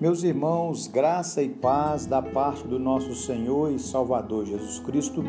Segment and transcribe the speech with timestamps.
[0.00, 5.22] Meus irmãos, graça e paz da parte do nosso Senhor e Salvador Jesus Cristo,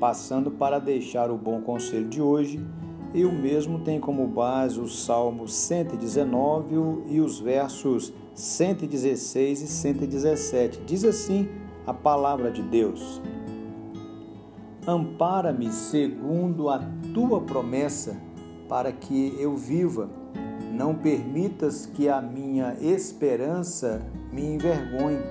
[0.00, 2.64] passando para deixar o bom conselho de hoje,
[3.12, 6.74] e o mesmo tem como base o Salmo 119
[7.10, 10.80] e os versos 116 e 117.
[10.86, 11.46] Diz assim
[11.86, 13.20] a palavra de Deus:
[14.86, 16.80] Ampara-me segundo a
[17.12, 18.16] tua promessa,
[18.66, 20.08] para que eu viva
[20.74, 25.22] não permitas que a minha esperança me envergonhe.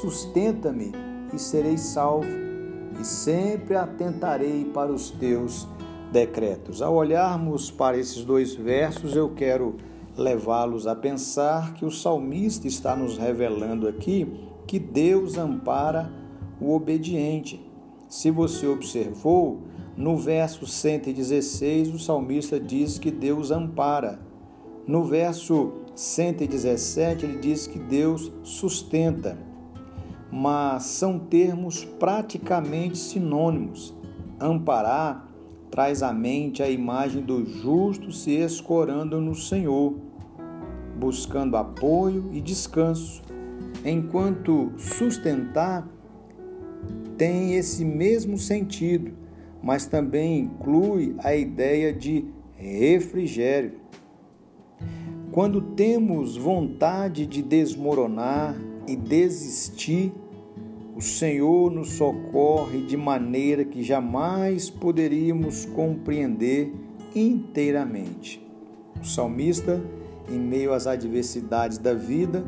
[0.00, 0.92] Sustenta-me
[1.32, 2.26] e serei salvo,
[3.00, 5.66] e sempre atentarei para os teus
[6.12, 6.80] decretos.
[6.80, 9.76] Ao olharmos para esses dois versos, eu quero
[10.16, 14.32] levá-los a pensar que o salmista está nos revelando aqui
[14.66, 16.10] que Deus ampara
[16.60, 17.60] o obediente.
[18.08, 19.62] Se você observou,
[19.96, 24.20] no verso 116, o salmista diz que Deus ampara
[24.86, 29.38] no verso 117, ele diz que Deus sustenta,
[30.30, 33.94] mas são termos praticamente sinônimos.
[34.38, 35.28] Amparar
[35.70, 39.94] traz à mente a imagem do justo se escorando no Senhor,
[40.98, 43.22] buscando apoio e descanso,
[43.84, 45.88] enquanto sustentar
[47.16, 49.12] tem esse mesmo sentido,
[49.62, 53.83] mas também inclui a ideia de refrigério.
[55.34, 58.54] Quando temos vontade de desmoronar
[58.86, 60.12] e desistir,
[60.94, 66.72] o Senhor nos socorre de maneira que jamais poderíamos compreender
[67.16, 68.40] inteiramente.
[69.02, 69.82] O salmista,
[70.30, 72.44] em meio às adversidades da vida,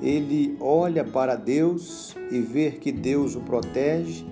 [0.00, 4.24] ele olha para Deus e vê que Deus o protege,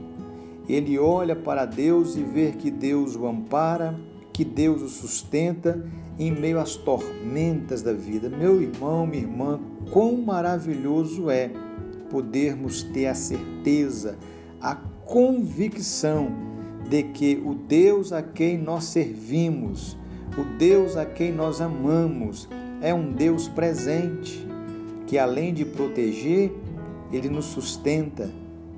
[0.67, 3.95] ele olha para Deus e vê que Deus o ampara,
[4.41, 5.84] que Deus o sustenta
[6.19, 8.30] em meio às tormentas da vida.
[8.30, 9.60] Meu irmão, minha irmã,
[9.91, 11.50] quão maravilhoso é
[12.08, 14.16] podermos ter a certeza,
[14.59, 16.31] a convicção
[16.88, 19.94] de que o Deus a quem nós servimos,
[20.38, 22.48] o Deus a quem nós amamos,
[22.81, 24.42] é um Deus presente,
[25.06, 26.50] que além de proteger,
[27.12, 28.31] ele nos sustenta,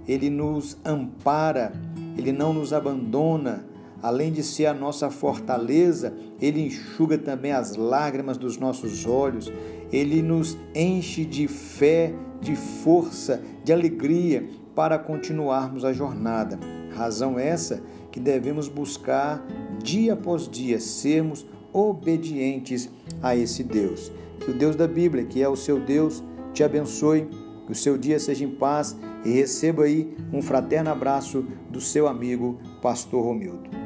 [0.09, 1.73] ele nos ampara,
[2.19, 3.71] ele não nos abandona,
[4.03, 9.51] além de ser a nossa fortaleza, Ele enxuga também as lágrimas dos nossos olhos,
[9.93, 16.59] Ele nos enche de fé, de força, de alegria para continuarmos a jornada.
[16.95, 19.47] Razão essa que devemos buscar
[19.83, 22.91] dia após dia sermos obedientes
[23.23, 24.13] a esse Deus.
[24.41, 27.29] Que o Deus da Bíblia, que é o seu Deus, te abençoe,
[27.65, 32.09] que o seu dia seja em paz e receba aí um fraterno abraço do seu
[32.09, 33.82] amigo, Pastor Romildo.